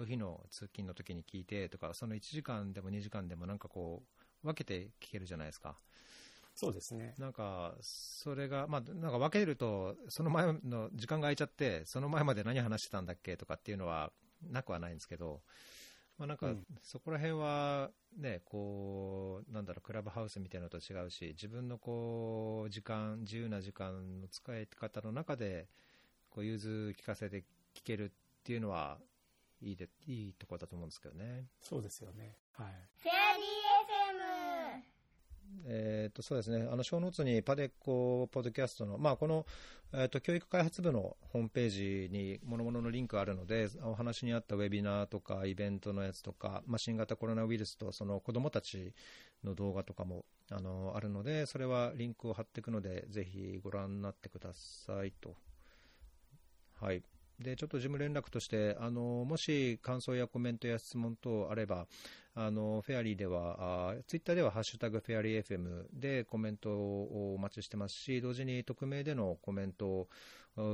[0.00, 4.02] う日の通勤の時に聞いてとか、その1時間でも2時間でもなんかこ
[4.42, 5.76] う、分けて聞けるじゃないですか。
[6.58, 7.14] そうですね。
[7.18, 14.10] なんか、それが、まあ、なんか分けると、その前の時間が空いちゃって、その前まで何話してたんだっけとかっていうのは
[14.42, 15.40] なくはないんですけど、
[16.18, 25.68] まあ、なんかうん、そこら辺はね、こう、なんだろう、クラブハウスみたいなのと違うし、自分のこう、時間、自由な時間の使い方の中で、
[26.28, 28.10] こう、融通聞かせて聞けるっ
[28.42, 28.98] ていうのは、
[29.60, 31.46] いいで、いいところだと思うんですけどね。
[31.60, 32.36] そうですよね。
[32.50, 33.37] はい。
[35.64, 39.46] フェアリー FM えー、とそうですね、あの小ノーツにパデコポッドキャストの、まあ、この、
[39.92, 48.92] えー、と教育開発部のホームページに諸々のリンクがあるので、お話にあったウェビナーとかイベントのやつとか、まあ、新型コロナウイルスとその子どもたち
[49.44, 55.34] の動画とかもあのあるので、それはリンクを貼っていくので、ぜひご覧になってくださいと。
[56.80, 57.02] はい
[57.40, 61.86] でちょっと事務連絡として、あのもし感想やコメントや質問等あれば、
[62.34, 70.08] あのフェアリーでは、あツイッターでは、ハッシュタグフェアリー FM でコメントをお待ちしてますし、同時に匿名でのコメント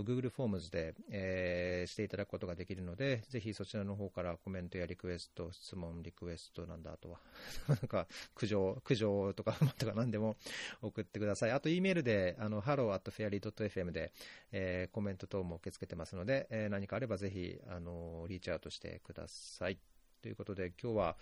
[0.02, 7.20] Google フォームズで、えーしていただくことができるので、ぜひそちらの方からコメントやリクエスト、質問、リクエストなんだ、あとは、
[7.68, 10.36] なんか苦情、苦情とか、とか何でも
[10.80, 11.50] 送ってください。
[11.50, 14.12] あと、E メールで、あの、hello.fairy.fm で、
[14.52, 19.78] えーコメント等も受け付けてますので、えー何かあればぜひ、あの、リーチアウトしてください。
[20.22, 21.16] ということで、今日は、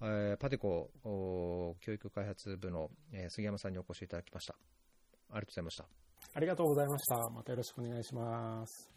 [0.00, 0.90] えーパテコ
[1.80, 4.54] 教育開発部の、えー杉山さんにお越しいただきました。
[5.30, 6.05] ありがとうございました。
[6.34, 7.16] ありがとうございました。
[7.30, 8.90] またよろしくお願いします。